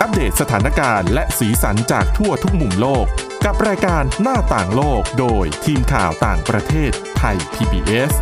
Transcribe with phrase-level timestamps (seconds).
[0.00, 3.06] อัปเดตสถานการณ์และสีสันจากทั่วทุกมุมโลก
[3.44, 8.12] กับรายการหน้าต่างโลกโดยทีมข่าวต่างประเทศไทย PBS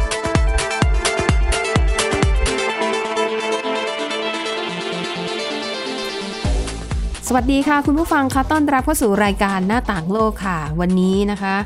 [7.29, 11.57] สวัสดีค่ะ คุณผู้ฟังคะต้อนรับเข้าสู่รายการหน้าต่างโลกค่ะ วันนี้นะคะ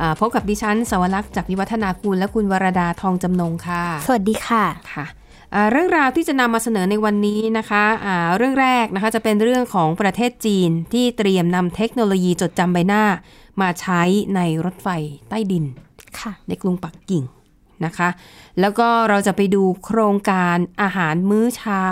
[0.00, 5.19] อ่าพบกับดิฉันสวรักษ์จากวิวัฒนาคุณและคุณวรดาทองจำนงค่ะ สวัสดีค่ะค่ะอ่า
[5.72, 13.04] เรื่องราวที่จะนำมาเสนอในวันนี้นะคะอ่าเรื่องแรกนะคะจะเป็นเรื่องของประเทศจีนที่เตรียมนำเทคโนโลยีจดจำใบหน้า
[13.60, 14.02] มาใช้
[14.36, 14.88] ในรถไฟ
[15.28, 15.64] ใต้ดิน
[16.20, 17.24] ค่ะในกรุงปักกิ่ง
[17.84, 18.08] นะคะ
[18.60, 21.82] แล้วก็เราจะไปดูโครงการอาหารมื้อเช้า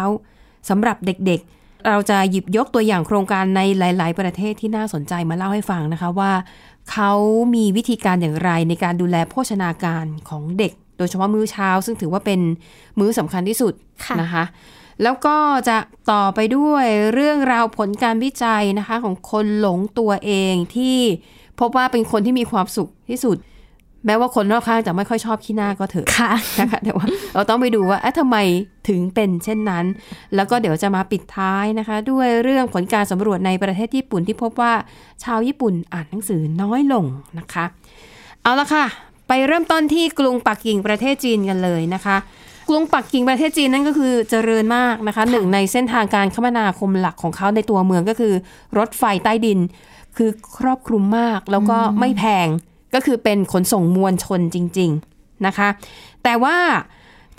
[0.69, 6.33] สำหรับเด็กๆ เราจะหยิบยกตัวอย่างโครงการในหลาย ๆ ประเทศที่น่าสนใจมาเล่าให้ฟังนะคะว่า
[6.93, 7.13] เขา
[7.55, 12.41] มีวิธีการอย่างไรในการดูแลโภชนาการของเด็ก โดยเฉพาะมื้อเช้า ซึ่งถือว่าเป็น
[12.99, 13.73] มื้อสำคัญที่สุด
[14.07, 14.45] ค่ะนะคะ
[15.03, 15.37] แล้วก็
[15.69, 15.77] จะ
[16.13, 20.99] ต่อไปด้วยเรื่องราวผลการวิจัยนะคะ ของคนหลงตัวเองที่
[21.61, 23.39] พบว่าเป็นคนที่มีความสุขที่สุด
[24.07, 28.37] แม้ว่าคนรอบข้างจะไม่ค่อยชอบขี้หน้าก็เถอะค่ะนะคะแต่ว่าเราต้องไปดูว่าเอ๊ะทำไม
[28.89, 29.85] ถึงเป็นเช่นนั้น
[30.35, 34.73] แล้วก็เดี๋ยวจะมาปิดท้ายนะคะ ด้วยเรื่องผลการสำรวจในประเทศญี่ปุ่นที่พบว่า
[35.25, 37.05] ชาวญี่ปุ่นอ่านหนังสือน้อยลง
[37.39, 37.65] นะคะ
[38.43, 38.85] เอาละค่ะ
[39.29, 42.17] ไปเริ่มต้นที่กรุงปักกิ่งประเทศจีนกันเลยนะคะ
[42.69, 48.35] กรุงปักกิ่งประเทศจีนนั่นก็คือเจริญมากนะคะหนึ่งในเส้นทางการคมนาคมหลักของเขาในตัวเมืองก็คือ
[48.79, 49.59] รถไฟใต้ดิน
[50.17, 52.49] คือครอบคลุมมากแล้วก็ไม่แพง
[52.95, 55.69] ก็คือเป็นขนส่งมวลชนจริง ๆนะคะ
[56.25, 56.57] แต่ว่า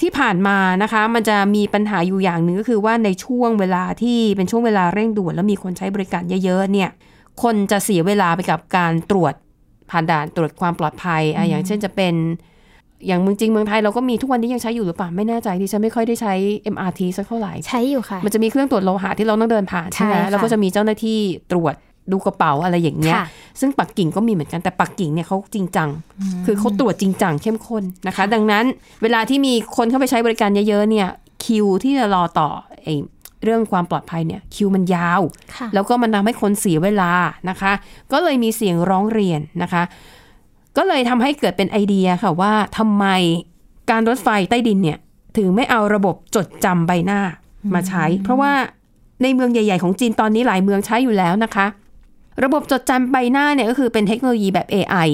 [0.01, 6.89] ที่ผ่านมานะคะมันจะมีปัญหาอยู่อย่างหนึ่งก็คือว่าในช่วงเวลาที่เป็นช่วงเวลาเร่งด่วนแล้วมีคนใช้บริการเยอะๆเนี่ย
[7.43, 9.33] คนจะเสียเวลาไปกับการตรวจ
[9.91, 12.15] ผ่านด่านตรวจความปลอดภัยอะอย่างเช่นจะเป็น
[13.07, 16.33] อย่างเมืองจริงเมืองไทยเราก็มีทุกวันนี้ยังใช้อยู่หรือเปล่าไม่แน่ใจที่ฉันไม่ค่อยได้ใช้
[16.73, 21.19] MRT สักเท่าไหร่ใช้อยู่ค่ะ มันจะมีเครื่องตรวจโลหะที่เราต้องเดินผ่านใช่ไหมใช่ค่ะแล้วก็จะมีเจ้าหน้าที่
[21.51, 21.75] ตรวจ
[22.11, 23.25] ดูกระเป๋าอะไรอย่างเงี้ยค่ะ
[23.59, 25.89] ซึ่งปักกิ่งก็มีเหมือนกันแต่ปักกิ่งเนี่ยเขาจริงจัง
[26.45, 28.65] คือเขาตรวจจริงจังเข้มข้นนะคะ ดังนั้น
[29.03, 31.07] เวลาที่มีคนเข้าไปใช้บริการเยอะๆเนี่ย
[31.45, 32.49] คิวที่จะรอต่อ
[32.83, 32.95] ไอ้
[33.43, 35.21] เรื่องความปลอดภัยเนี่ยคิวมันยาว
[35.55, 37.11] ค่ะแล้วก็มันทำให้คนเสียเวลา
[37.49, 37.71] นะคะ
[38.11, 39.83] ก็เลยมีเสียงร้องเรียนนะคะ
[40.77, 43.05] ก็เลยทำให้เกิดเป็นไอเดียค่ะว่าทำไม
[43.89, 44.97] การรถไฟใต้ดินเนี่ย
[45.37, 47.19] ถึงไม่เอาระบบจดจำใบหน้า
[47.73, 48.53] มาใช้ เพราะว่า
[49.23, 51.65] ในเมืองใหญ่ ๆ ของจีนตอนนี้หลายเมืองใช้อยู่แล้วนะคะ
[52.43, 55.09] ระบบจดจำใบหน้าเนี่ยก็คือเป็นเทคโนโลยีแบบ AI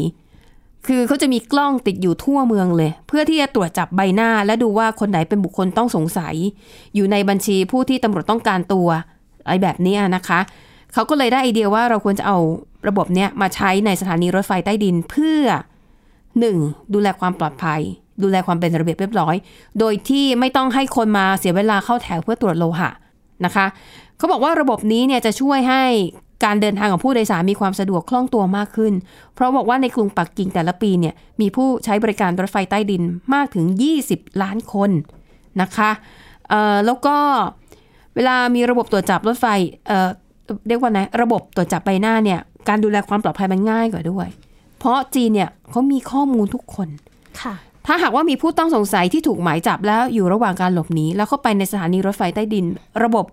[0.88, 6.36] คือเขาจะมีกล้องติดอยู่ทั่วเมืองเลย เพื่อที่จะตรวจจับใบหน้า และดูว่าคนไหนเป็นบุคคลต้องสงสัย
[6.96, 8.88] อยู่ในบัญชีผู้ที่ตำรวจต้องการตัว
[9.46, 10.40] อะไรแบบนี้นะคะ
[10.94, 12.38] เขาก็เลยได้ไอเดียว่าเราควรจะเอา
[12.88, 15.46] ระบบเนี้ยมาใช้ในสถานีรถไฟใต้ดินเพื่อ
[16.20, 16.94] 1.
[16.94, 17.82] ดูแลความปลอดภัย
[18.24, 19.36] ดูแลความเป็นระเบียบเรียบร้อย
[19.80, 22.90] โดยที่ไม่ต้องให้คนมาเสียเวลาเข้าแถวเพื่อตรวจโลหะ
[23.46, 23.66] นะคะ
[24.18, 25.84] เขาบอกว่าระบบนี้เนี่ยจะช่วยให้
[26.46, 28.94] การเดินทางของผู้โดยสารมีความสะดวกคล่องตัวมากขึ้น
[29.34, 33.04] เพราะบอกว่าในกรุงปักกิ่งแต่ละปีเนี่ยมีผู้ใช้บริการรถไฟใต้ดิน
[33.34, 33.66] มากถึง
[34.04, 34.92] 20 ล้านคน
[35.62, 35.92] นะคะ
[36.86, 37.18] แล้วก็
[38.16, 39.46] เวลามีระบบตรวจจับรถไฟ
[39.88, 44.28] เเรียกว่าไงระบบตรวจจับใบหน้าเนี่ยการดูแลความปลอดภัยมันง่ายกว่าด้วย
[44.80, 46.88] เพราะจีนเนี่ยเขามีข้อมูลทุกคน
[47.42, 47.56] ค่ะ
[47.88, 52.66] ถ้าหากว่ามีผู้ต้องสงสัยที่ถูกหมายจับแล้วอยู่ระหว่างการหลบหนีแล้วเข้าไปในสถานีรถไฟใต้ดิน
[53.04, 53.26] ระบบ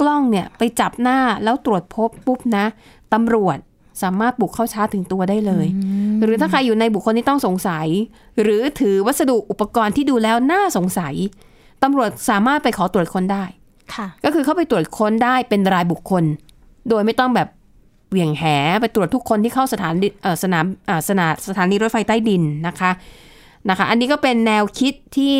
[0.00, 2.66] กล้องเนี่ยไปจับหน้าแล้วตรวจพบปุ๊บนะ
[3.12, 3.58] ตำรวจ
[4.02, 5.66] สามารถบุกเข้าชาร์จถึงตัวได้เลย
[6.22, 7.86] หรือถ้าใครอยู่ในบุคคลที่ต้องสงสัย
[8.42, 11.14] หรือถือวัสดุอุปกรณ์ที่ดูแล้วน่าสงสัย
[11.82, 13.44] ตำรวจสามารถไปขอตรวจค้นได้
[13.94, 16.24] ค่ะ ก็คือเข้าไปตรวจค้นได้เป็นรายบุคคล
[16.88, 17.48] โดยไม่ต้องแบบ
[18.10, 18.44] เหวี่ยงแห
[18.80, 22.90] ไปตรวจทุกคนที่เข้าสถานดิเอ่อสนามอ่าสนามสถานีรถไฟใต้ดินนะคะ
[23.70, 25.36] นะคะ อันนี้ก็เป็นแนวคิดที่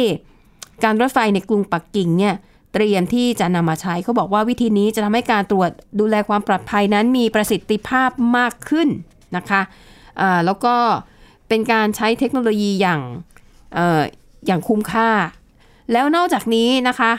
[0.85, 2.35] การรถไฟในกรุงปักกิ่งเนี่ย
[2.73, 8.89] เตรียมที่จะนำมาใช้เขาบอกว่าวิธีนี้จะทำให้การตรวจดูแลความปลอดภัยนั้นมีประสิทธิภาพมากขึ้น
[9.37, 9.61] นะคะ
[10.21, 10.75] อ่าแล้วก็
[11.49, 13.01] เป็นการใช้เทคโนโลยีอย่าง
[13.75, 14.01] เอ่อ
[14.47, 15.11] อย่างคุ้มค่า
[15.93, 17.13] แล้วนอกจากนี้นะคะ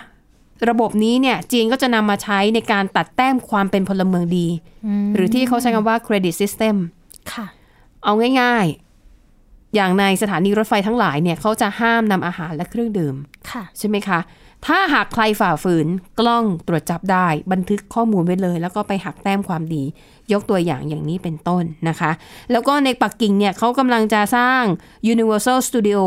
[0.69, 4.47] ระบบนี้เนี่ยจีนก็จะนำมาใช้ในการตัดแต้มความเป็นพลเมืองดี
[5.15, 6.75] หรือที่เขาใช้คำว่า credit system
[7.33, 7.45] ค่ะ
[8.03, 8.82] เอาง่ายๆ
[9.75, 13.15] อย่างในสถานีรถไฟทั้งหลายเนี่ยเขาจะห้ามนำอาหารและเครื่องดื่ม
[13.51, 14.19] ค่ะใช่ไหมคะ
[14.65, 15.87] ถ้าหากใครฝ่าฝืน
[16.19, 19.83] กล้องตรวจจับได้ บันทึกข้อมูลไว้เลย แล้วก็ไปหักแต้มความดี
[20.31, 22.11] ยกตัวอย่างอย่างนี้เป็นต้นนะคะ
[22.51, 24.63] แล้วก็ในปักกิ่งเนี่ยเขากำลังจะสร้าง
[25.13, 26.01] Universal Studio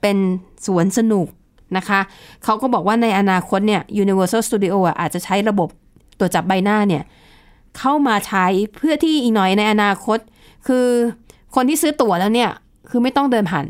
[0.00, 0.18] เป็น
[0.66, 1.26] สวนสนุก
[1.76, 2.00] นะคะ
[2.44, 5.68] เขาก็บอกว่าในอนาคตเนี่ย Universal Studio อะอาจจะใช้ระบบ
[6.18, 7.02] ตรวจจับใบหน้าเนี่ย
[7.78, 10.18] เข้ามาใช้เพื่อที่อีกหน่อยในอนาคต
[10.66, 10.86] คือ
[11.54, 12.50] คนที่ซื้อตั๋วแล้วเนี่ย
[12.90, 13.66] คือไม่ต้องเดินผ่าน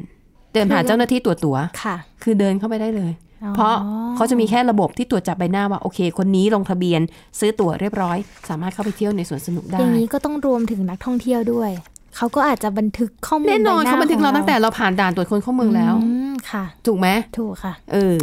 [0.54, 3.12] เดินผ่านคือเจ้าหน้าที่ตรวจตั๋วค่ะ คือเดินเข้าไปได้เลย
[3.54, 3.74] เพราะ
[4.16, 7.00] เขาจะมีแค่ระบบที่ตรวจจับใบหน้าว่าโอเค คนนี้ลงทะเบียน
[7.38, 8.16] ซื้อตั๋วเรียบร้อย
[8.48, 11.70] สามารถเข้าไปเที่ยวในสวนสนุกได้อย่างนี้ก็ต้องรวมถึงนักท่องเที่ยวด้วย
[12.16, 17.08] เขาก็อาจจะบันทึกข้อมูลแน่นอนใหเขาบันทึกขเราองตั้งแต่เราผ่านด่านตรวจคนเข้าเมืองแล้วอืมค่ะ ถูกไหม
[17.38, 18.18] ถูกค่ะ เออ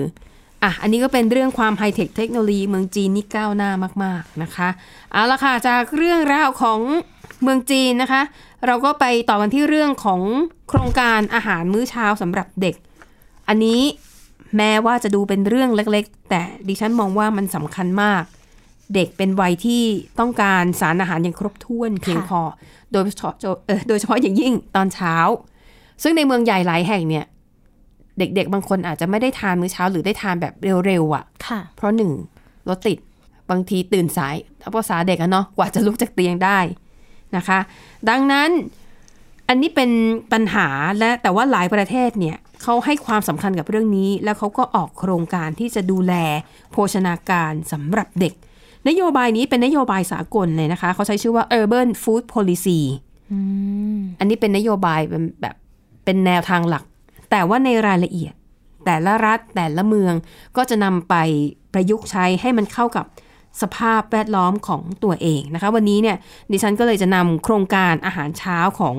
[0.63, 3.71] อะ อันนี้ก็เป็นเรื่องความไฮเทคเทคโนโลยีเมืองจีนนี่ก้าวหน้า
[4.03, 4.69] มาก ๆ นะคะ
[5.13, 6.79] เอาละค่ะ จากเรื่องราวของ
[7.43, 8.21] เมืองจีนนะคะ
[8.65, 10.21] เราก็ไปต่อกันที่เรื่องของ
[10.69, 12.75] โครงการอาหารมื้อเช้าสำหรับเด็ก
[13.47, 13.81] อันนี้
[14.57, 18.23] แม้ว่าจะดูเป็นเรื่องเล็กๆ แต่ดิฉันมองว่ามันสำคัญมาก
[18.95, 19.83] เด็กเป็นวัยที่
[20.19, 22.41] ต้องการสารอาหารอย่างครบถ้วนเพียงพอ
[22.91, 23.33] โดยเฉพาะ
[23.67, 25.15] เอ่อโดยเฉพาะอย่างยิ่งตอนเช้า
[26.03, 27.25] ซึ่งในเมืองใหญ่หลายแห่งเนี่ย
[28.19, 30.53] เด็กๆ บางคนอาจจะไม่ได้ทานมื้อเช้า หรือได้ทานแบบ
[30.85, 32.11] เร็วๆอะ่ะค่ะเพราะหนึ่ง
[32.69, 32.97] รถติด
[33.49, 36.59] บางทีตื่นสายเอาภาษาเด็กอะเนาะกว่าจะลุกจากเตียงได้
[37.35, 37.59] นะคะ
[38.09, 38.49] ดังนั้น
[39.49, 39.89] อันนี้เป็น
[40.33, 40.67] ปัญหา
[40.99, 46.13] และแต่ว่าหลายประเทศเนี่ยเขาให้ความสำคัญกับเรื่องนี้ แล้วเขาก็ออกโครงการที่จะดูแล
[46.71, 48.33] โภชนาการสำหรับเด็ก
[48.87, 52.79] นโยบายนี้เป็นนโยบายสากลเลยนะคะ เขาใช้ชื่อว่า Urban Food Policy
[53.31, 53.39] อื
[53.95, 55.55] มอันนี้เป็นนโยบายเป็นแบบ
[56.05, 56.83] เป็นแนวทางหลัก
[57.31, 58.33] แต่ว่าในรายละเอียด
[58.85, 60.13] แต่ละรัฐแต่ละเมือง
[60.57, 61.15] ก็จะนำไป
[61.73, 63.05] ประยุกต์ใช้ให้มันเข้ากับ
[63.61, 66.17] สภาพแวดล้อมของตัวเองนะคะ วันนี้เนี่ย
[66.51, 68.97] ดิฉันก็เลยจะนำโครงการอาหารเช้าของ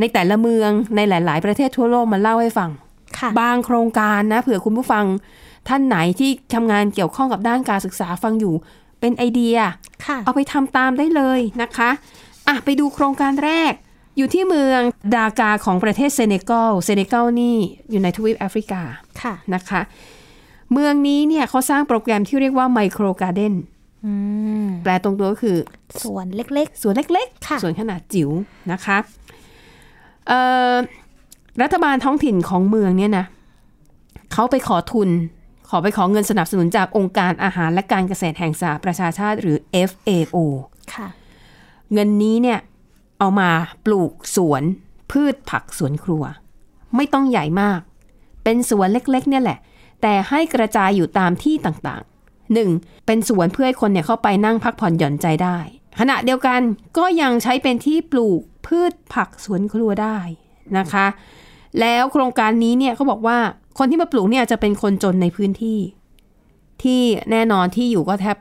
[0.00, 2.70] ในแต่ละเมืองในหลาย ๆ ประเทศทั่วโลกมาเล่าให้ฟัง
[3.18, 5.04] ค่ะบางโครงการนะเผื่อคุณผู้ฟัง
[5.68, 8.54] ท่านไหนที่ทำงานเกี่ยวข้องกับด้านการศึกษาฟังอยู่
[9.00, 9.56] เป็นไอเดีย
[10.06, 11.90] ค่ะเอาไปทำตามได้เลยนะคะ
[12.48, 13.72] อะไปดูโครงการแรก
[14.16, 14.80] อยู่ที่เมือง
[15.14, 17.56] ดากาของประเทศเซเนกัลเซเนกัลนี่
[17.90, 18.82] อยู่ในทวีปแอฟริกา
[19.22, 19.80] ค่ะนะคะ
[20.72, 23.54] เมืองนี้เนี่ยเขาสร้างโปรแกรมที่เรียกว่าไมโครการ์เด้น
[24.06, 24.12] อื
[24.64, 25.56] มแปลตรงตัวก็คือ
[26.02, 28.30] สวนเล็กสวนเล็กค่ะๆสวนขนาดจิ๋ว
[28.72, 28.98] นะคะ
[30.26, 30.40] เอ่
[30.72, 30.74] อ
[31.62, 33.26] รัฐบาลท้องถิ่นของเมืองเนี่ยนะ
[34.32, 35.10] เขาไปขอทุน
[35.68, 39.56] ขอไปขอเงินสนับสนุนจากองค์การอาหารและการเกษตรแห่งสหประชาชาติหรือ
[39.88, 40.36] FAO
[40.68, 41.08] ๆค่ะ
[41.92, 42.58] เงินนี้เนี่ย
[43.18, 43.50] เอามา
[43.84, 44.62] ปลูกสวน
[45.10, 46.24] พืชผักสวนครัว
[46.96, 47.80] ไม่ต้องใหญ่มาก
[48.44, 49.58] เป็นสวนเล็ก ๆ เนี่ยแหละ
[50.02, 52.70] แต่ให้กระจายอยู่ตามที่ต่างๆหนึ่ง
[53.06, 55.58] เป็นสวนเพื่อให้คนเนี่ยเข้าไปนั่งพักผ่อนหย่อนใจได้
[56.00, 56.60] ขณะเดียวกัน
[56.98, 60.18] ก็ยังใช้เป็นที่ปลูกพืชผักสวนครัวได้
[60.78, 61.06] นะคะ
[61.80, 63.38] แล้วโครงการนี้เนี่ยเขาบอกว่า
[63.78, 65.78] คนที่มาปลูกเนี่ยจะเป็นคนจนในพื้นที่
[66.82, 67.00] ที่
[67.30, 68.36] แน่นอนที่อยู่ก็แทบ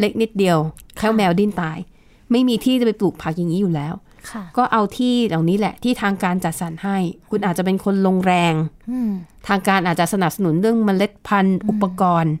[0.00, 0.58] เล็กนิดเดียว
[0.96, 1.78] แค่แมวดิ้นตาย
[2.30, 3.94] ไม่มีที่จะไปปลูกผักอย่างนี้อยู่แล้ว
[4.58, 6.96] ก็เอาที่เหล่านี้แหละที่ทางการจัดสรรให้
[7.30, 8.54] คุณอาจจะเป็นคนลงแรง
[8.90, 9.10] อืม
[9.48, 12.34] ทางการอาจจะสนับสนุนเรื่องเมล็ดพันธุ์อุปกรณ์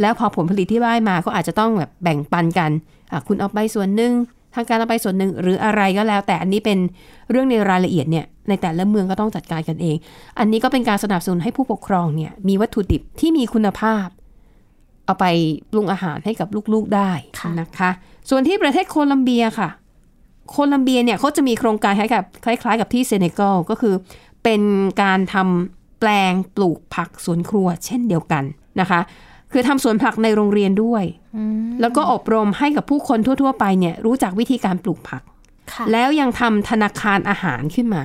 [0.00, 2.70] แล้วพอผลผลิตที่ได้มาก็อาจจะต้องแบบแบ่งปันกัน
[3.12, 4.12] อะคุณเอาไปส่วนหนึ่ง
[4.54, 6.78] ทางการเอาไปส่วนหนึ่งหรืออะไรก็แล้ว แต่อันนี้เป็น
[7.30, 9.96] เรื่องในรายละเอียดเนี่ยในแต่ละเมืองก็ต้องจัดการกันเอง
[10.38, 14.06] อันนี้ก็เป็นการสนับสนุนให้ผู้ปกครองเนี่ยมีวัตถุดิบที่มีคุณภาพ
[15.04, 15.26] เอาไป
[15.70, 17.10] ปรุงอาหารให้กับลูกๆได้
[17.40, 17.90] ค่ะนะคะ
[18.30, 19.68] ส่วนที่ประเทศโคลัมเบียค่ะ
[20.50, 23.94] โคลัมเบียเนี่ยเขาจะมีโครงการคล้ายกับคล้าย ๆ กับที่เซเนกัลก็คือ
[24.44, 24.62] เป็น
[25.02, 28.44] การทำแปลงปลูกผักสวนครัวเช่นเดียวกัน
[28.80, 29.00] นะคะ
[29.52, 31.04] คือทำสวนผักในโรงเรียนด้วย
[31.36, 35.22] อืมแล้วก็อบรมให้กับผู้คนทั่ว ๆ ไปเนี่ยรู้จักวิธีการปลูกผัก
[35.72, 38.04] ค่ะแล้วยังทำธนาคารอาหารขึ้นมา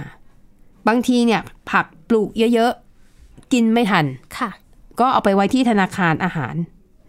[0.88, 1.42] บางทีเนี่ย
[1.72, 4.06] ผักปลูกเยอะๆ กินไม่ทัน
[4.39, 4.50] ค่ะ
[5.00, 6.56] ก็เอาไปไว้ที่ธนาคารอาหาร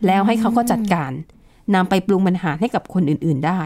[0.06, 1.12] แล้วให้เขาก็จัดการ
[1.74, 3.60] นำไปปรุงอาหารให้กับคนอื่น ๆได้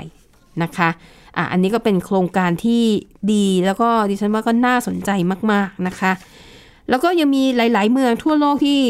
[0.63, 0.89] นะคะ
[1.37, 2.83] อะอันนี้ก็เป็นโครงการที่
[3.33, 5.11] ดีแล้วก็ดิฉันว่าก็น่าสนใจ
[5.53, 6.13] มาก ๆนะคะ
[6.91, 8.81] แล้วก็ยังมีหลาย ๆ เมืองทั่วโลกที่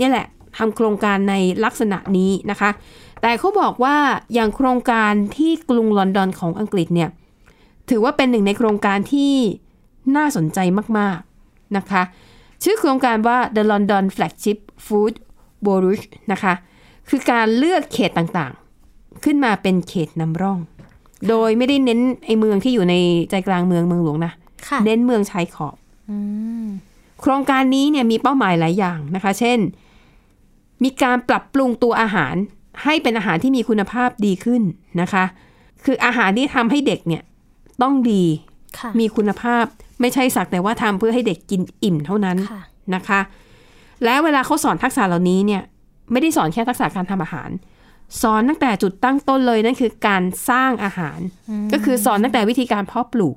[0.00, 0.26] นี่แหละ
[0.56, 2.70] ทำโครงการในลักษณะนี้นะคะ
[3.22, 3.96] แต่เขาบอกว่า
[4.34, 7.10] อย่างโครงการที่กรุงลอนดอนของอังกฤษเนี่ย
[7.90, 9.32] ถือว่าเป็นหนึ่งในโครงการที่
[10.16, 10.58] น่าสนใจ
[10.98, 12.02] มาก ๆนะคะ
[12.62, 15.14] ชื่อโครงการว่า The London Flagship Food
[15.66, 16.54] b o r u c h นะคะ
[17.08, 20.58] คือการเลือกเขตต่างๆ ขึ้นมาเป็นเขตนำร่อง
[21.28, 22.94] โดยไม่ได้เน้นไอเมืองที่อยู่ใน
[23.30, 24.32] ใจกลางเมืองเมืองหลวงนะ
[24.68, 25.76] ค่ะเน้นเมืองชายขอบ
[26.10, 26.16] อื
[26.64, 26.66] ม
[27.20, 29.58] โครงการนี้เนี่ยมีเป้าหมายหลายอย่างนะคะ เช่น
[30.82, 32.34] มีการปรับปรุงตัวอาหาร
[32.84, 34.62] ให้เป็นอาหารที่มีคุณภาพดีขึ้น
[35.00, 35.24] นะคะ
[35.84, 37.22] คืออาหารที่ทำให้เด็กเนี่ย
[37.82, 38.24] ต้องดี
[38.78, 39.64] ค่ะมีคุณภาพ
[40.00, 42.62] ไม่ใช่สักแต่ว่าทำเพื่อให้เด็กกินอิ่มเท่านั้นค่ะ
[42.94, 43.20] นะคะ
[44.04, 45.62] แล้วเวลาเขาสอนทักษะเหล่านี้เนี่ย
[46.12, 47.50] ไม่ได้สอนแค่ทักษะการทำอาหาร
[48.22, 51.18] สอนตั้งแต่จุดตั้งต้นเลยนั่นคือการสร้างอาหาร
[51.72, 53.36] ก็คือสอนตั้งแต่วิธีการเพาะปลูก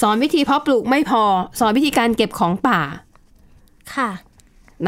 [0.00, 1.22] สอนวิธีเพาะปลูกไม่พอ
[1.60, 2.80] สอนวิธีการเก็บของป่า
[3.94, 4.10] ค่ะ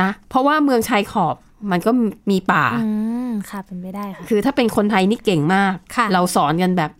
[0.00, 1.36] นะ เพราะว่าเมืองชายขอบ
[1.70, 1.90] มันก็
[2.30, 2.90] มีป่าอื
[3.28, 6.90] มค่ะเป็นไปได้ค่ะ คือถ้าเป็นคนไทยนี่เก่งมากค่ะเราสอนกันแบบ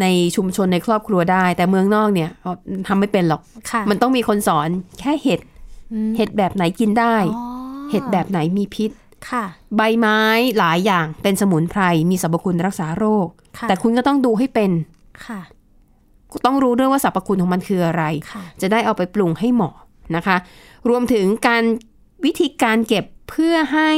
[0.00, 2.30] ในชุมชนในครอบครัวได้ แต่เมืองนอกเนี่ย
[2.88, 4.68] ทำไม่เป็นหรอกค่ะมันต้องมีคนสอน
[5.00, 5.40] แค่เห็ด
[5.92, 7.44] อืมเห็ดแบบไหนกินได้อ๋อ
[7.90, 9.05] เห็ดแบบไหนมีพิษค่ะ
[9.76, 10.20] ใบไม้
[10.58, 14.70] หลายอย่างเป็นสมุนไพรมีสรรพคุณรักษาโรคค่ะแต่คุณก็ต้องดูให้เป็น
[15.26, 15.40] ค่ะ
[16.46, 19.74] ต้องรู้ด้วยว่าสรรพคุณของมันคืออะไรค่ะจะได้เอาไปปรุงให้เหมาะ
[20.16, 20.36] นะคะ
[20.88, 21.62] รวมถึงการ
[22.24, 23.90] วิธีการเก็บเพื่อให้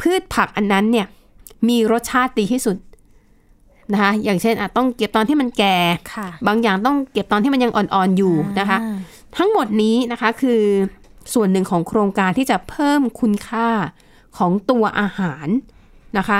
[0.00, 1.06] พืชผักอันนั้นเนี่ย
[1.68, 2.76] มีรสชาติดีที่สุด
[3.92, 5.76] นะคะอย่างเช่นอาจต้องเก็บตอนที่มันแก่
[6.14, 8.96] ค่ะบางอย่างต้องเก็บตอนที่มันยังอ่อนๆอยู่นะคะอ่า
[9.36, 10.62] ทั้งหมดนี้นะคะคือ
[11.34, 13.68] ส่วนหนึ่งของโครงการที่จะเพิ่มคุณค่า
[14.38, 15.46] ของตัวอาหาร
[16.18, 16.38] นะคะ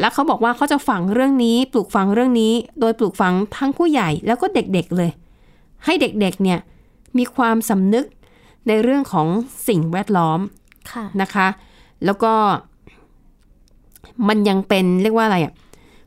[0.00, 5.10] แล้วเขาบอกว่าเขาจะฝังเรื่องนี้ปลูกฝังเรื่องนี้ โดยปลูกฝังทั้งผู้ใหญ่แล้วก็เด็กๆเลย
[5.84, 6.58] ให้เด็กๆเนี่ย
[7.18, 8.06] มีความสำนึก
[8.68, 9.26] ในเรื่องของ
[9.68, 10.40] สิ่งแวดล้อม
[10.92, 11.46] ค่ะนะคะ
[12.04, 12.32] แล้วก็
[14.28, 15.52] มันยังเป็นเรียกว่าอะไรอะ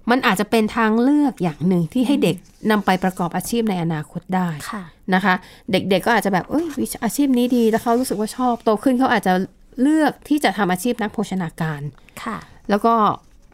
[0.09, 2.35] มันอาจจะเป็นทางเลือกอย่างหนึ่งที่ให้เด็ก
[2.71, 4.83] นำไปประกอบอาชีพในอนาคตได้ค่ะ
[5.13, 5.33] นะคะ
[5.71, 9.33] เด็กๆก็อาจจะแบบเอ้ยวิชาอาชีพนี้ดีแล้วเขารู้สึกว่าชอบโตขึ้นเขาอาจจะ
[9.81, 11.81] เลือกที่จะทำอาชีพนักโภชนาการ
[12.23, 12.37] ค่ะ
[12.69, 12.93] แล้วก็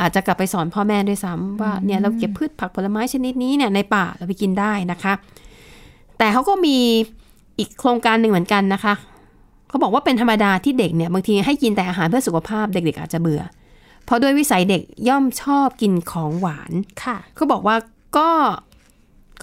[0.01, 5.13] อาจจะกลับไปสอนพ่อแม่ด้วยซ้ำว่าเนี่ยเราเก็บพืชผักผลไม้ชนิดนี้เนี่ยในป่าเราไปกินได้นะคะ
[6.17, 6.77] แต่เขาก็มี
[7.59, 8.93] อีกโครงการหนึ่งเหมือนกันนะคะ
[9.69, 13.41] เขาบอกว่าเป็นธรรมดาที่เด็กเนี่ยบางทีให้กินแต่อาหารเพื่อสุขภาพเด็กๆ อาจจะเบื่อ
[14.05, 16.71] เพราะด้วยวิสัยเด็กย่อมชอบกินของหวาน
[17.03, 17.75] ค่ะเขาบอกว่า
[18.17, 18.29] ก็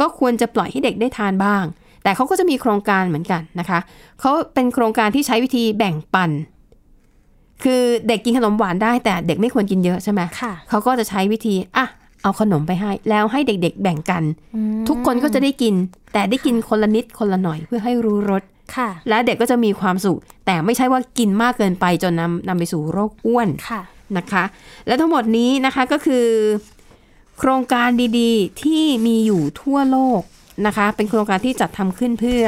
[0.01, 1.65] ก็ควรจะปล่อยให้เด็กได้ทานบ้าง
[2.03, 3.79] แต่เขาก็จะมีโครงการเหมือนกันนะคะ
[4.21, 6.31] เขาเป็นโครงการที่ใช้วิธีแบ่งปัน
[7.65, 11.87] คือเด็กกินขนมหวานได้แต่เด็กไม่ควรกินเยอะใช่ไหมค่ะเขาก็จะใช้วิธีอะ
[12.23, 14.23] เอาขนมไปให้ แล้วให้เด็กๆแบ่งกัน
[14.55, 15.75] อืมทุกคนก็จะได้กิน
[16.13, 18.43] แต่ได้กินคนละนิดคนละหน่อยเพื่อให้รู้รส
[18.77, 23.83] ค่ะ และเด็กก็จะมีความสุข แต่ไม่ใช่ว่ากินมากเกินไปจนนำนำไปสู่โรคอ้วนค่ะ
[24.17, 24.45] นะคะ
[24.87, 26.27] และทั้งหมดนี้นะคะก็คือ
[27.39, 30.21] โครงการดีๆ ที่มีอยู่ทั่วโลก
[30.67, 32.43] นะคะ เป็นโครงการที่จัดทำขึ้นเพื่อ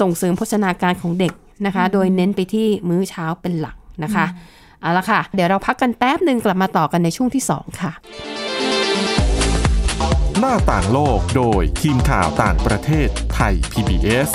[0.00, 1.32] ส่งเสริมโภชนาการของเด็ก
[1.66, 4.26] นะคะ โดยเน้นไปที่มื้อเช้าเป็นหลัก นะคะ
[4.80, 7.92] เอาละค่ะ เดี๋ยวเราพักกันแป๊บหนึ่งกลับมาต่อกันในช่วงที่ 2 ค่ะ
[10.40, 14.30] หน้าต่างโลกโดยทีมข่าวต่างประเทศไทย PBS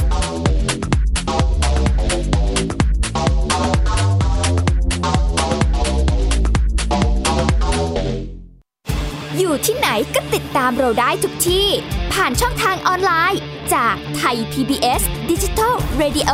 [9.37, 11.67] อยู่ที่ไหนก็ติดตามเราได้ทุกที่
[12.13, 13.41] ผ่านช่องทางออนไลน์
[13.73, 16.31] จากไทย PBS Digital Radio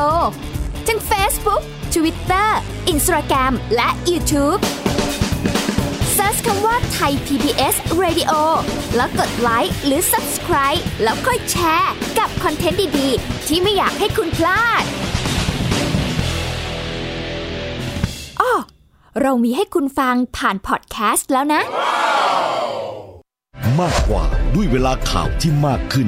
[0.87, 1.63] ทั้ง Facebook
[1.95, 2.49] Twitter
[2.93, 4.61] Instagram และ YouTube
[6.15, 8.31] Search คำว่าไทย PBS Radio
[8.95, 14.83] แล้วกดไลค์หรือ Subscribe แล้วค่อยแชร์กับคอนเทนต์ดี ๆ ที่ไม่อยากให้คุณพลาด
[18.41, 18.53] อ้อ
[19.21, 21.61] เรามีให้คุณฟังผ่านพอดแคสต์แล้วนะ
[23.79, 24.23] มากกว่า
[24.55, 26.07] ด้วยเวลาข่าวที่มากขึ้น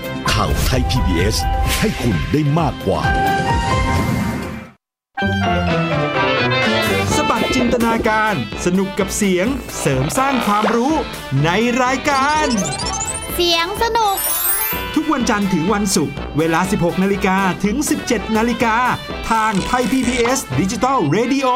[0.43, 1.37] ข่าวไทย PBS
[1.79, 3.01] ให้คุณได้มากกว่า
[7.15, 9.47] สบัดจินตนาการ สนุกกับเสียง
[9.79, 10.93] เสริมสร้างความรู้
[11.45, 11.49] ใน
[11.83, 12.47] รายการ
[13.35, 14.17] เสียงสนุก
[14.95, 17.75] ทุกวันจันทร์ถึงวันศุกร์เวลา 16 นาฬิกาถึง
[18.07, 18.75] 17 นาฬิกา
[19.31, 21.47] ทางไทย PPS ดิจิตอล Radio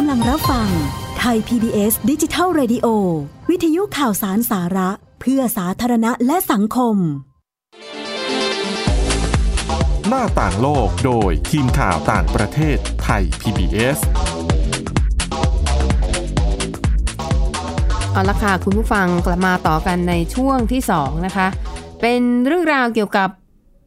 [0.00, 0.68] กำลังรับฟัง
[1.18, 2.86] ไทย PBS ดิจิทัล Radio
[3.50, 4.90] วิทยุข่าวสารสาระ
[5.20, 6.96] เพื่อสาธารณะและสังคม
[10.08, 13.98] หน้าต่างโลกโดยทีมข่าวต่างประเทศไทย PBS
[18.12, 21.48] เอาละค่ะ คุณผู้ฟังกลับมาต่อกันในช่วงที่ 2 นะคะ
[22.00, 23.28] เป็นเรื่องราวเกี่ยวกับ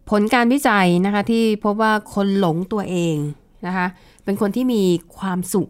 [0.10, 3.16] ผลการวิจัยนะคะ ที่พบว่าคนหลงตัวเอง
[3.66, 3.88] นะคะ
[4.24, 4.84] เป็นคนที่มี
[5.20, 5.70] ความสุข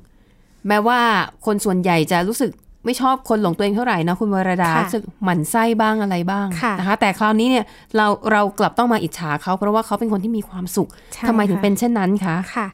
[0.67, 0.99] แม้ว่า
[1.45, 2.51] คนส่วนใหญ่จะรู้สึก
[2.85, 7.65] ไม่ชอบคนหลงตัวเองเท่าไหร่นะคุณวรดาค่ะรู้สึกหมั่นไส้บ้างอะไรบ้างค่ะนะคะ แต่คราวนี้เนี่ย
[7.95, 12.67] เราเรากลับต้องมาอิจฉาเขาเพราะว่าเขาเป็นคนที่มีความสุขใช่ทำไมถึงค่ะเป็นเช่นนั้นคะค่ะ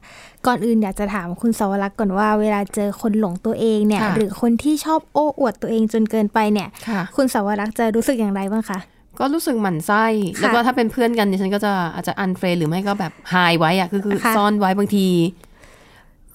[0.46, 8.78] ก่อนอื่นอยากจะถามคุณสวรักษ์ก่อนว่าเวลาเจอคนหลงตัวเองเนี่ยค่ะหรือคนที่ชอบโอ้อวดตัวเองจนเกินไปเนี่ยค่ะคุณสวรักษ์จะรู้สึกอย่างไรบ้างคะ
[9.20, 10.04] ก็รู้สึกหมั่นไส้
[10.36, 15.06] ค่ะแล้วก็ถ้าเป็นเพื่อนกันดิฉันก็จะอาจจะอันเฟรหรือไม่ก็แบบหายไว้อะคือคือค่ะซ่อนไว้บางที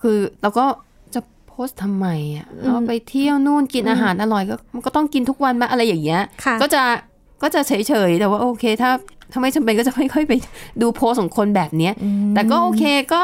[0.02, 6.84] คือเราก็จะโพสต์ทำไมอะเราไปเที่ยวนู่นกินอาหารอร่อยก็มันก็ต้องกินทุกวันมาอะไรอย่างเงี้ยค่ะก็จะ
[7.44, 8.92] ก็จะเฉยๆแต่ว่าโอเคถ้า
[9.32, 10.34] ถ้าไม่จำเป็นก็จะไม่ค่อยไป
[10.82, 11.94] ดูโพสของคนแบบเนี้ย
[12.36, 12.84] แต่ก็โอเค
[13.14, 13.22] ก็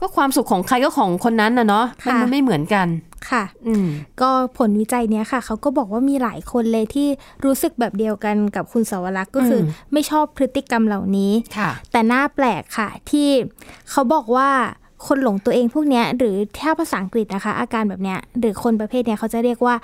[0.00, 2.86] ก็ความสุขของใครก็ของคนนั้นนะเนาะมันค่ะมันไม่เหมือนกัน
[3.30, 3.88] ค่ะอืม
[4.20, 7.08] ก็ผลวิจัยเนี้ยค่ะ เขาก็บอกว่ามีหลายคนเลยที่
[7.44, 13.28] รู้สึกแบบเดียวกันกับคุณสวรักษ์ก็คืออมไม่ชอบพฤติกรรมเหล่านี้ค่ะแต่น่าแปลกค่ะ ที่
[13.90, 14.48] เขาบอกว่า
[15.06, 19.74] คนหลงตัวเองพวกเนี้ยหรือถ้าภาษาอังกฤษนะคะ อาการแบบเนี้ยหรือคนประเภทเนี้ยเขาจะเรียกว่า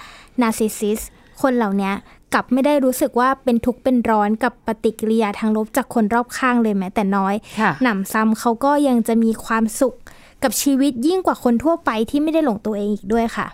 [0.40, 1.04] narcissist
[1.42, 1.94] คนเหล่าเนี้ย
[2.34, 9.94] กลับไม่ได้รู้สึกว่าเป็นทุกข์เป็นร้อนกับปฏิกิริยาทางลบจากคนรอบข้างเลยแม้แต่น้อยค่ะหนำซ้ำเขาก็ยังจะมีความสุข
[10.42, 13.46] กับชีวิตยิ่งกว่าคนทั่วไปที่ไม่ได้หลงตัวเองอีกด้วยค่ะ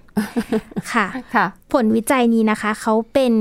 [0.92, 3.32] ค่ะค่ะผลวิจัยนี้นะคะ เขาเป็น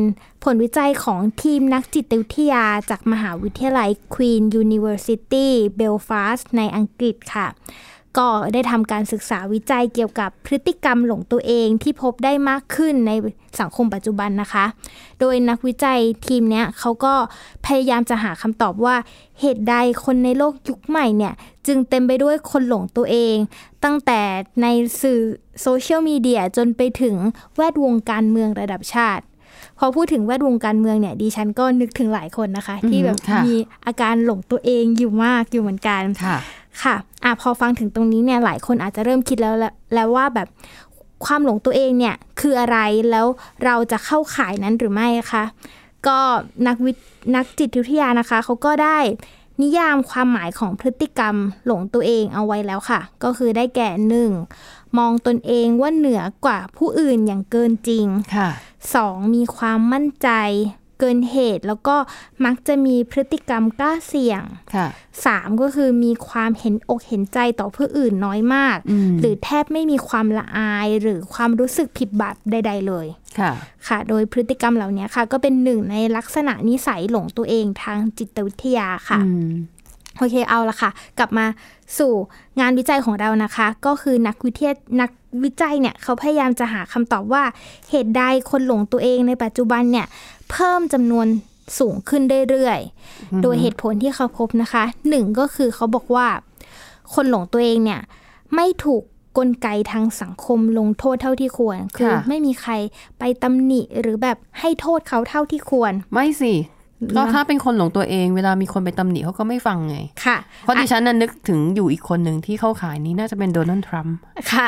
[0.43, 5.47] ผลวิจัยของทีมนักจิตวิทยาจากมหาวิทยาลัย Queen University
[5.79, 7.47] Belfast ในอังกฤษค่ะ
[8.18, 13.12] ก็ได้ทำการศึกษาวิจัยเกี่ยวกับพฤติกรรมหลงตัวเองที่พบได้มากขึ้นใน
[13.60, 14.66] สังคมปัจจุบันนะคะ
[15.20, 17.14] โดยนักวิจัยทีมเนี้ยเขาก็
[17.66, 18.96] พยายามจะหาคำตอบว่า
[19.40, 21.34] เหตุใดคนในโลกยุคใหม่เนี่ย
[21.68, 23.36] จึงเต็มไปด้วยคนหลงตัวเอง
[23.84, 24.22] ตั้งแต่
[24.62, 24.68] ใน
[25.02, 25.20] สื่อ
[25.62, 27.16] โซเชียลมีเดียจนไปถึง
[27.56, 29.26] แวดวงการเมืองระดับชาติ
[29.80, 33.54] พอพูดถึงแวดวงการเมืองเนี่ยดิฉันก็นึกถึงหลายคนนะคะ ที่แบบค่ะมี
[33.86, 36.02] อาการหลงตัวเองอยู่มากอยู่เหมือนกัน
[36.84, 40.48] ค่ะค่ะอะพอฟังถึงตรงนี้เนี่ยหลายคนอาจจะเริ่มคิดแล้วแหละแล้วว่าแบบ
[41.25, 42.77] ความหลงตัวเองเนี่ยคืออะไร
[43.12, 43.25] แล้ว
[43.65, 45.43] เราจะเข้าข่ายนั้นหรือไม่คะ
[46.07, 46.19] ก็
[46.67, 46.98] นักวิท
[47.36, 49.00] นักจิตวิทยานะคะเขาก็ได้
[49.62, 54.31] นิยามความหมายของพฤติกรรมหลงตัวเองเอาไว้แล้วค่ะ ก็คือได้แก่หนึ่ง
[54.98, 58.05] มองตนเองว่าเหนือกว่าผู้อื่นอย่างเกินจริง
[58.36, 58.50] ค่ะ
[58.93, 60.29] สองมีความมั่นใจ
[61.00, 61.96] เกินเหตุ แล้วก็
[62.46, 64.44] มักจะมีพฤติกรรมกล้าเสี่ยง
[64.75, 64.88] ค่ะ
[65.25, 73.08] สามก็คือมีความเห็นอกเห็นใจต่อผู้อื่นน้อยมากอืมหรือแทบไม่มีความละอายหรือความรู้สึกผิดบาปใด ๆ เลย
[73.39, 73.51] ค่ะ
[73.88, 79.51] ค่ะ โดยพฤติกรรมเหล่านี้ค่ะ ก็เป็นหนึ่งในลักษณะนิสัยหลงตัวเองทางจิตวิทยาค่ะอืม
[80.18, 80.89] โอเคเอาละค่ะ
[81.20, 81.46] กลับมา
[81.98, 82.13] สู่
[82.60, 85.12] งานวิจัยของเรานะคะ ก็คือนักวิทยานัก
[85.43, 87.43] วิจัยเนี่ยเขาพยายามจะหาคำตอบว่า
[87.89, 90.08] เหตุใดคนหลงตัวเองในปัจจุบันเนี่ย
[90.51, 91.27] เพิ่มจำนวน
[91.79, 96.27] สูงขึ้นเรื่อยๆ โดยเหตุผลที่เขาพบนะคะหนึ่งก็คือเขาบอกว่า
[97.13, 98.01] คนหลงตัวเองเนี่ย
[98.55, 99.03] ไม่ถูก
[99.38, 102.73] กลไกทางสังคมลงโทษเท่าที่ควร คือค่ะไม่มีใคร
[103.19, 106.53] ไปตำหนิหรือแบบให้โทษเขาเท่าที่ควร ไม่สิ
[107.15, 114.15] ก็ถ้าเป็นคนหลงตัวเองเวลามีคนไปตำหนิเขาก็ไม่ฟังไง ค่ะ เพราะดิฉันน่ะนึกถึงอยู่อีกคนหนึ่งที่เข้าขายนี้น่าจะเป็นโดนัลด์ทรัมป์
[114.53, 114.67] ค่ะ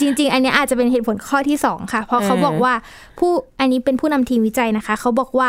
[0.00, 2.72] จริง ๆ อันเนี้ยอาจจะเป็นเหตุผลข้อที่สองค่ะ เพราะเออเขาบอกว่า
[3.18, 5.48] ผู้อันนี้เป็นผู้นำทีมวิจัยนะคะ เขาบอกว่า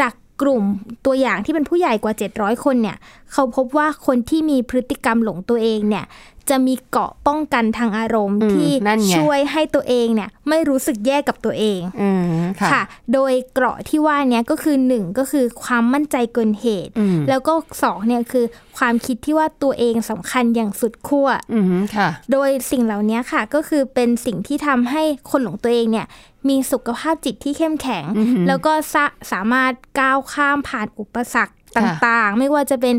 [0.00, 0.62] จากกลุ่ม
[1.06, 2.96] ตัวอย่างที่เป็นผู้ใหญ่กว่า 700 คนเนี่ย
[3.32, 6.04] เขาพบว่าคนที่มีพฤติกรรมหลงตัวเองเนี่ย
[6.50, 12.24] จะมีเกราะป้องกันทางอารมณ์อืมที่นั่นไงช่วยให้ตัวเองเนี่ยไม่รู้สึกแย่กับตัวเองอืม
[12.60, 12.82] ค่ะค่ะ
[13.12, 18.44] โดยเกราะที่ว่าเนี้ยก็คือหนึ่งก็คือความมั่นใจเกินเหตุอืมแล้วก็สองเนี่ยคือ
[18.78, 26.06] ความคิดที่ว่าตัวเองสำคัญอย่างสุดขั้วอืมค่ะ โดยสิ่งเหล่านี้ค่ะก็คือเป็นสิ่งที่ทำให้คนหลงตัวเองเนี่ย
[26.48, 32.96] มีสุขภาพจิตที่เข้มแข็งอือหือแล้วก็สะสามารถก้าวข้ามผ่านอุปสรรคตค่ะ่างๆ ไม่ว่าจะเป็น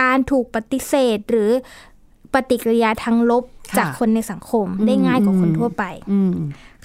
[0.00, 1.50] การถูกปฏิเสธหรือ
[2.34, 6.32] ปฏิกิริยาทางลบค่ะจากคนในสังคมได้ง่ายกว่าคนทั่วไปอืม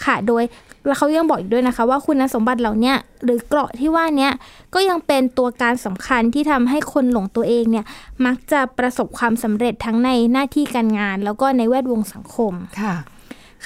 [0.03, 0.43] ค่ะ โดย
[0.85, 4.31] แล้วเขายังบอกอีกด้วยนะคะ ว่าคุณสมบัติเหล่าเนี้ยหรือเกราะที่ว่าเนี้ย
[4.73, 7.85] ก็ยังเป็นตัวการสำคัญที่ทำให้คนหลงตัวเองเนี่ย
[8.25, 12.95] มักจะประสบความสำเร็จทั้งในหน้าที่การงาน แล้วก็ในแวดวงสังคมค่ะ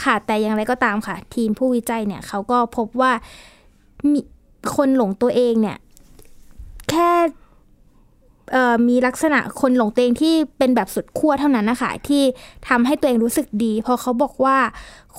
[0.04, 3.12] ค่ะ แต่อย่างไรก็ตามค่ะ ทีมผู้วิจัยเนี่ยเขาก็พบว่า
[4.12, 4.20] มี
[4.76, 5.78] คนหลงตัวเองเนี่ย
[6.90, 7.41] แค่เอ่อ
[8.88, 12.24] มีลักษณะคนหลงตัวเองที่เป็นแบบสุดขั้วเท่านั้นนะคะที่
[12.68, 14.58] ทำให้ตัวเองรู้สึกดี เพราะเขาบอกว่า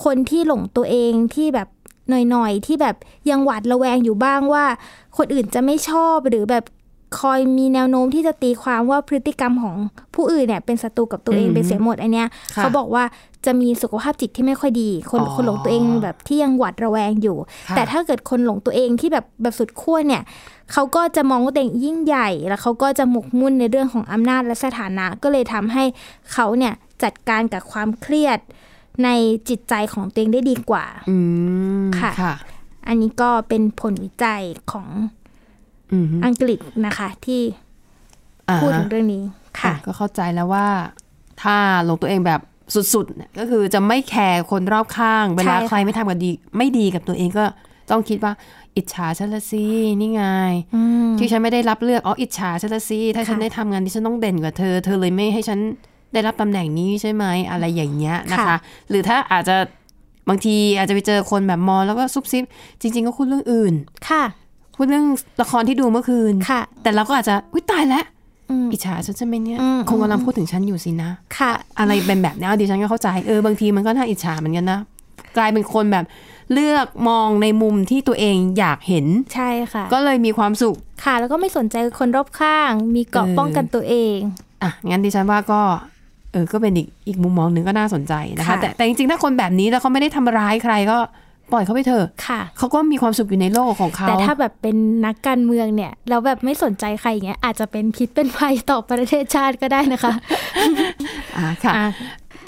[0.03, 1.67] คนที่หลงตัวเองที่แบบ
[2.09, 2.95] หน่อยๆ ที่แบบ
[3.29, 4.65] ยังหวาดระแวงอยู่บ้างว่า
[5.17, 6.63] คนอื่นจะไม่ชอบหรือแบบ
[7.19, 9.75] คอยมีแนวโน้มที่จะตีความว่าพฤติกรรมของ
[10.15, 13.03] ผู้อื่นเนี่ยเป็นศัตรูกับตัวเองอืมเป็นเสียหมดอันเนี้ยค่ะเขาบอกว่า
[13.45, 17.37] จะมีสุขภาพจิตที่ไม่ค่อยดี คนอ๋อคนหลงตัวเองแบบที่ยังหวาดระแวงอยู่
[17.69, 20.21] ค่ะแต่ถ้าเกิดคนหลงตัวเองที่แบบแบบสุดขั้วเนี่ย
[20.71, 25.83] เขาก็จะมองว่าตัวเองยิ่งใหญ่ แล้วเขาก็จะหมกมุ่นในเรื่องของอำนาจและสถานะ ก็เลยทำให้
[26.33, 26.73] เขาเนี่ย
[27.03, 28.39] จัดการกับความเครียด
[29.03, 29.09] ใน
[29.49, 31.17] จิตใจของตัวเองได้ดีกว่าอื
[31.83, 32.33] มค่ะค่ะ
[32.87, 34.87] อันนี้ก็เป็นผลวิจัยของ
[35.93, 37.41] อืมอังกฤษนะคะ ที่
[38.49, 39.23] อ่าพูดถึงเรื่องนี้
[39.59, 40.67] ค่ะ ก็เข้าใจแล้วว่า
[41.41, 42.41] ถ้าหลงตัวเองแบบ
[42.93, 47.45] สุดๆเนี่ยก็คือจะไม่แคร์คนรอบข้าง เวลาใช่ค่ะใครไม่ทำกันดี ไม่ดีกับตัวเองก็
[47.91, 48.33] ต้องคิดว่า
[48.77, 49.65] อิจฉาฉันละสิ
[50.01, 50.23] นี่ไง
[50.75, 55.59] อืมที่ฉันไม่ได้รับเลือกอ๋ออิจฉาฉันละสิถ้าค่ะฉันได้ทำงานที่ฉันต้องเด่นกว่าเธอ เธอเลยไม่ให้ฉัน
[56.13, 58.57] ได้รับตำแหน่งนี้ใช่ไหมอะไรอย่างเงี้ยนะคะค่ะ
[58.89, 59.55] หรือถ้าอาจจะ
[60.29, 62.43] บางทีอาจจะไปเจอคนแบบมองแล้วก็ซุบซิบ
[62.81, 63.73] จริง ๆ ก็คุยเรื่องอื่น
[64.09, 64.23] ค่ะ
[64.75, 65.05] พูดเรื่อง
[65.41, 68.05] ละครที่ดูเมื่อคืนค่ะ แต่เราก็อาจจะอุ้ยตายแล้ว
[68.49, 74.79] อืมอิจฉาฉันใช่ไหมเนี่ยอืมคงกำลังพูดถึงฉันอยู่สินะ ค่ะ อะไรเป็นแบบนี้ดิฉันก็เข้าใจเออบางทีมันก็น่าอิจฉาเหมือนกันนะ
[75.37, 76.05] กลายเป็นคนแบบ
[76.53, 84.17] เลือกมองในมุมที่ตัวเองอยากเห็นใช่ค่ะ ก็เลยมีความสุขค่ะ แล้วก็ไม่สนใจคนรอบข้าง มีเกราะเออป้องกันตัวเอง
[84.63, 85.61] อะงั้นดิฉันว่าก็
[86.31, 90.97] เออก็เป็นอีกอีกมุมมองหนึ่งก็น่าสนใจนะคะค่ะแต่แต่จริงๆถ้าคนแบบนี้แล้วเขาไม่ได้ทำร้ายใครก็
[91.51, 94.75] ปล่อยเขาไปเถอะค่ะ เขาก็มีความสุขอยู่ในโลกของเขา แต่ถ้าแบบเป็น
[95.05, 100.13] นักการเมืองเนี่ย เราแบบไม่สนใจใครอย่างเงี้ย อาจจะเป็นพิษเป็นภัยต่อประเทศชาติก็ได้นะคะ
[101.37, 101.87] อ่าค่ะอะ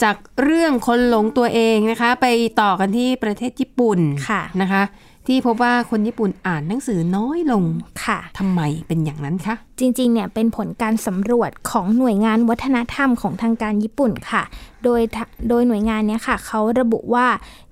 [0.04, 2.28] จากเรื่องคนหลงตัวเองนะคะ ไป
[2.62, 4.84] ต่อกันที่ประเทศญี่ปุ่นค่ะนะคะ
[5.28, 7.64] ที่พบว่าคนญี่ปุ่นอ่านหนังสือน้อยลง
[8.06, 14.44] ค่ะทำไมเป็นอย่างนั้นคะ จริงๆ เนี่ยเป็นผลการสำรวจของหน่วยงานวัฒนธรรมของทางการญี่ปุ่นค่ะ
[14.84, 17.28] โดยทะโดยหน่วยงานเนี้ยค่ะเขาระบุว่า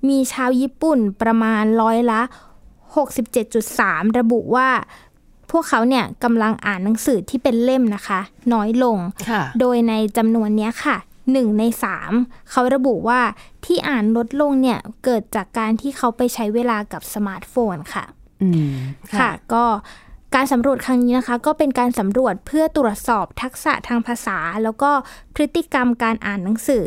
[0.08, 2.20] มีชาวญี่ปุ่นประมาณร้อยละ
[2.98, 4.68] 67.3 ระบุว่า
[5.50, 8.20] พวกเขาเนี่ยกำลังอ่านหนังสือที่เป็นเล่มนะคะ
[8.52, 8.98] น้อยลง
[9.30, 10.96] ค่ะโดยในจำนวนเนี้ยค่ะ
[11.32, 12.12] หนึ่งในสาม
[12.50, 13.20] เขาระบุว่า
[13.64, 18.04] ที่อ่านลดลงเนี่ย เกิดจากการที่เขาไปใช้เวลากับสมาร์ทโฟนค่ะ
[18.42, 18.72] อืม
[19.18, 19.64] ค่ะ ก็
[20.34, 24.90] การสำรวจครั้งนี้นะคะก็เป็นการสำรวจเพื่อตรวจสอบทักษะทางภาษา แล้วก็
[25.34, 26.86] พฤติกรรมการอ่านหนังสือ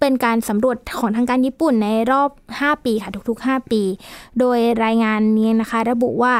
[0.00, 3.82] เป็นการสำรวจของทางการญี่ปุ่นในรอบ 5 ปีค่ะทุกๆ 5 ปี
[4.38, 6.34] โดยรายงานนี้นะคะ ระบุว่า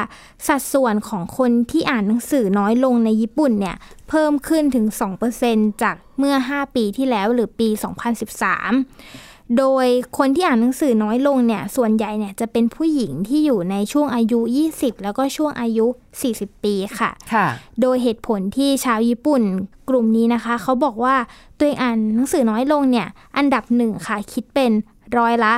[0.47, 3.75] สัดส่วนของคนที่อ่านหนังสือน้อยลงในญี่ปุ่นเนี่ย
[4.09, 4.85] เพิ่มขึ้นถึง
[5.33, 9.85] 2%จากเมื่อ 5 ปีที่แล้วหรือปี 2013 โดย
[10.17, 14.39] คนที่อ่านหนังสือน้อยลงเนี่ย ส่วนใหญ่เนี่ยจะเป็นผู้หญิงที่อยู่ในช่วงอายุ
[14.71, 15.85] 20 แล้วก็ช่วงอายุ
[16.25, 17.47] 40 ปีค่ะค่ะ
[17.81, 19.41] โดยเหตุผลที่ชาวญี่ปุ่น
[19.89, 21.15] กลุ่มนี้นะคะ เขาบอกว่า
[21.57, 24.71] ตัวเองอ่านหนังสือน้อยลงเนี่ย อันดับหนึ่งค่ะ คิดเป็น
[25.17, 25.53] ร้อยละ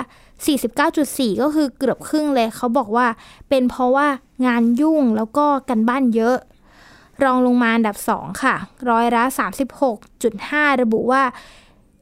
[0.68, 3.08] 49.4 ก็คือเกือบครึ่งเลย เขาบอกว่า
[3.50, 4.08] เป็นเพราะว่า
[4.46, 6.38] งานยุ่งแล้วก็กันบ้านเยอะ
[7.24, 8.56] รองลงมาอันดับ 2 ค่ะ
[8.90, 9.24] ร้อยละ
[10.02, 11.24] 36.5 ระบุว่า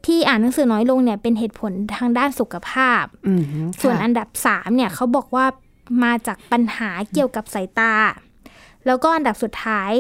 [0.05, 3.43] ที่อ่านหนังสือน้อยลงเนี่ยเป็นเหตุผลทางด้านสุขภาพอืม
[3.81, 5.45] ส่วนค่ะอันดับสามเนี่ยเขาบอกว่า
[6.03, 7.93] มาจากปัญหาเกี่ยวกับสายตา
[8.85, 9.91] แล้วก็อันดับสุดท้าย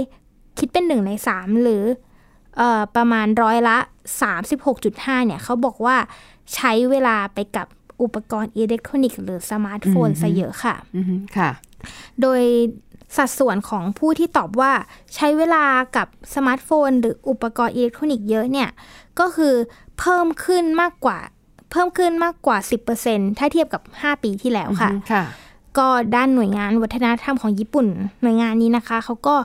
[0.57, 1.83] คิดเป็นหนึ่งในสามหรือ
[2.57, 3.77] เอ่อประมาณร้อยละ
[4.51, 5.97] 36.5เนี่ยเขาบอกว่า
[6.53, 7.67] ใช้เวลาไปกับ
[8.01, 11.05] อุปกรณ์อิเล็กทรอนิกส์หรือสมาร์ทโฟนซะเยอะค่ะอืม
[11.37, 11.49] ค่ะ
[12.21, 12.41] โดย
[13.17, 14.71] สัดส่วนของผู้ที่ตอบว่า
[15.15, 15.65] ใช้เวลา
[15.95, 18.69] กับสมาร์ทโฟน หรืออุปกรณ์อิเล็กทรอนิกส์เยอะเนี่ย
[19.19, 19.53] ก็คือ
[19.99, 21.17] เพิ่มขึ้นมากกว่า
[21.71, 22.57] เพิ่มขึ้นมากกว่า
[22.97, 25.23] 10%ถ้าเทียบกับ 5 ปีที่แล้วค่ะอืมค่ะ
[25.77, 27.87] ก็ด้านหน่วยงานวัฒนธรรมของญี่ปุ่น
[28.21, 29.35] หน่วยงานนี้นะคะเขาก็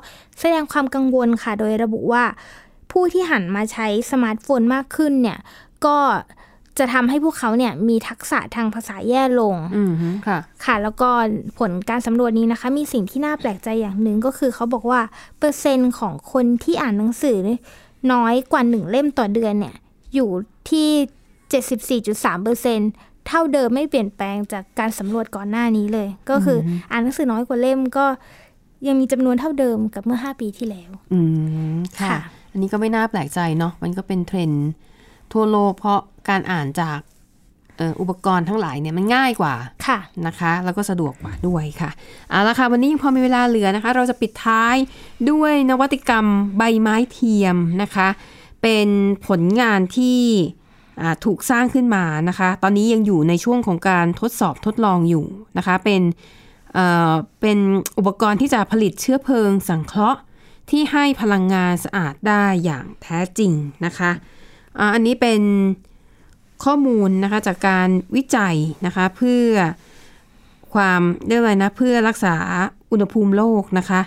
[0.40, 2.24] แสดงความกังวลค่ะ โดยระบุว่า
[2.92, 5.38] ผู้ที่หันมาใช้สมาร์ทโฟนมากขึ้นเนี่ย
[5.86, 5.98] ก็
[6.78, 9.92] จะทำให้พวกเขาเนี่ยมีทักษะทางภาษาแย่ลงอืม
[10.26, 11.08] ค่ะ ค่ะ แล้วก็
[11.58, 15.00] ผลการสำรวจนี้นะคะ มีสิ่งที่น่าแปลกใจอย่างหนึ่งก็คือเขาบอกว่า
[15.38, 17.38] เปอร์เซ็นต์ของคนที่อ่านหนังสือ
[18.12, 19.74] น้อยกว่าหนึ่งเล่มต่อเดือนเนี่ย
[20.14, 20.30] อยู่
[20.70, 22.80] ที่ 74.3เปอร์เซ็น
[23.26, 28.06] เท่าเดิมไม่เปลี่ยนแปลงจากการสำรวจก่อนหน้านี้เลย ก็คือออ่านหนังสือน้อยกว่าเล่มก็
[28.86, 31.20] ยังมีจำนวนเท่าเดิมกับเมื่อ 5 ปีที่แล้ว อื
[31.74, 32.20] ม ค่ะค่ะ
[32.52, 34.68] อันนี้ก็ไม่น่าแปลกใจเนาะ มันก็เป็นเทรนด์
[35.32, 36.98] ทั่วโลกเพราะการอ่านจาก
[37.76, 39.54] เอ่ออุปกรณ์ทั้งหลายเนี่ยมันง่ายกว่า
[39.86, 41.90] ค่ะนะคะ แล้วก็สะดวกกว่าด้วยค่ะ
[42.30, 44.76] เอาละค่ะ วันนี้ยังพอมีเวลาเหลือนะคะ เราจะปิดท้าย
[45.30, 46.26] ด้วยนวัตกรรม
[46.58, 48.08] ใบไม้เทียมนะคะ
[48.62, 48.88] เป็น
[49.26, 50.20] ผลงานที่
[51.24, 55.24] ถูกสร้างขึ้นมานะคะ ตอนนี้ยังอยู่ในช่วงของการทดสอบทดลองอยู่
[55.56, 56.02] นะคะ เป็น
[56.74, 57.58] เเป็น
[57.98, 60.20] อุปกรณ์ที่จะผลิตเชื้อเพลิงสังเคราะห์
[60.70, 63.52] ที่ให้พลังงานสะอาดได้อย่างแท้จริง
[63.84, 64.10] นะคะ
[64.94, 65.42] อันนี้เป็น
[66.64, 69.46] ข้อมูลนะคะจากการวิจัยนะคะเพื่อ
[70.74, 72.36] ความเรียกอะไรนะเพื่อรักษา
[72.92, 74.00] อุณหภูมิโลกนะคะ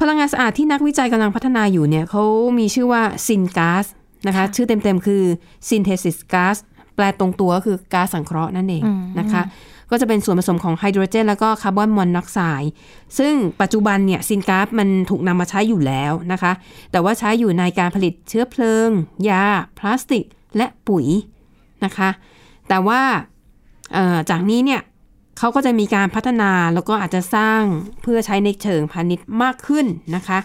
[0.00, 2.24] พลังงานสะอาดที่นักวิจัยกำลังพัฒนาอยู่เนี่ยเขา
[2.58, 3.84] มีชื่อว่าซินก๊าซ
[4.26, 5.22] นะคะ ชื่อเต็มๆคือ
[5.68, 6.56] synthesis gas
[6.94, 9.42] แปลตรงตัวก็คือก๊าซสังเคราะห์นั่นเองอืมนะคะ
[9.90, 12.72] ก็จะเป็นส่วนผสมของไฮโดรเจน แล้วก็คาร์บอนมอนอกไซด์
[13.18, 16.52] ซึ่งปัจจุบันเนี่ยซินก๊าซมันถูกนำมาใช้อยู่แล้วนะคะ
[16.92, 18.90] แต่ว่าใช้อยู่ในการผลิตเชื้อเพลิง
[19.28, 19.44] ยา
[19.78, 20.24] พลาสติก
[20.56, 21.06] และปุ๋ย
[21.84, 22.10] นะคะ
[22.68, 23.00] แต่ว่า
[23.92, 24.80] เอ่อจากนี้เนี่ย
[25.38, 27.62] เขาก็จะมีการพัฒนาแล้วก็อาจจะสร้าง
[28.02, 30.38] เพื่อใช้ในเชิงพาณิชย์มากขึ้นนะคะ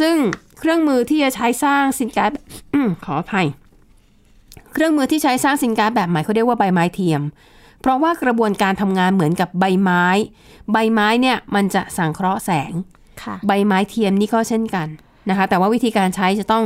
[0.00, 0.16] ซึ่ง
[0.58, 2.24] เครื่องมือที่จะใช้สร้างสินค้า
[3.04, 3.48] ขออภัย
[4.72, 7.22] เครื่องมือที่ใช้สร้างสินค้าแบบใหม่เขาเรียกว่าใบไม้เทียม
[7.80, 10.04] เพราะว่ากระบวนการทำงานเหมือนกับใบไม้
[10.72, 12.72] ใบไม้เนี่ยมันจะสังเคราะห์แสง
[13.22, 14.88] ค่ะใบไม้เทียมนี่ก็เช่นกัน
[15.28, 16.64] นะคะ แต่ว่าวิธีการใช้จะต้อง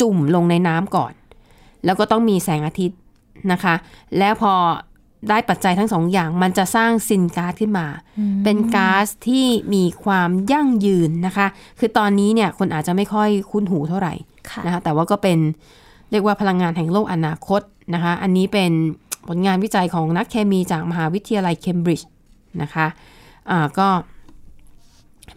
[0.00, 1.12] จุ่มลงในน้ำก่อน
[1.84, 2.98] แล้วก็ต้องมีแสงอาทิตย์
[3.52, 3.74] นะคะ
[4.18, 4.54] แล้วพอ
[5.28, 7.86] ได้ปัจจัยทั้งสองอย่าง มันจะสร้างซินก๊าซขึ้นมา
[8.44, 11.46] เป็นก๊าซที่มีความยั่งยืนนะคะ
[11.78, 14.14] คือตอนนี้เนี่ยคนอาจจะไม่ค่อยคุ้นหูเท่าไหร่
[14.50, 15.38] ค่ะนะคะแต่ว่าก็เป็น
[16.10, 17.60] เรียกว่าพลังงานแห่งโลกอนาคต
[17.94, 18.72] นะคะ อันนี้เป็น
[19.28, 22.08] ผลงานวิจัยของนักเคมีจากมหาวิทยาลัยเคมบริดจ์
[22.62, 22.86] นะคะ
[23.50, 23.88] อ่าก็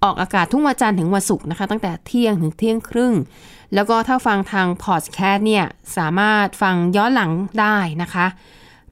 [0.03, 3.13] ออกอากาศทุกวันจันทร์ถึงวันศุกร์นะคะ ตั้งแต่เที่ยงถึงเที่ยงครึ่ง
[3.75, 5.65] แล้วก็ถ้าฟังทางพอดแคสต์เนี่ย
[5.97, 8.25] สามารถฟังย้อนหลังได้นะคะ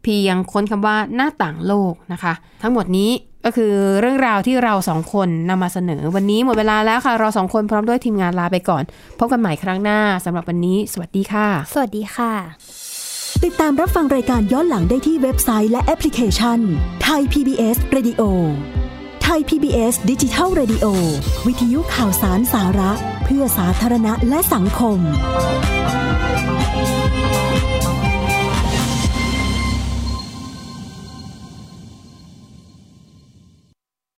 [0.03, 3.11] เพียงค้นคำว่าหน้าต่างโลกนะคะ ทั้งหมดนี้
[3.45, 8.83] ก็คือเรื่องราวที่เราสองคนนำมาเสนอวันนี้หมดเวลาแล้วค่ะ เราสองคนพร้อมด้วยทีมงานลาไปก่อน
[9.19, 12.33] พบกันใหม่ครั้งหน้าสำหรับวันนี้ สวัสดีค่ะ สวัสดีค่ะ
[13.43, 16.59] ติดตามรับฟังรายการย้อนหลังได้ที่เว็บไซต์และแอปพลิเคชัน
[17.03, 18.21] ไทย PBS Radio
[19.23, 20.85] ไทย PBS ดิจิทัล Radio
[21.47, 22.91] วิทยุข่าวสารสาระ
[23.23, 24.99] เพื่อสาธารณะและสังคม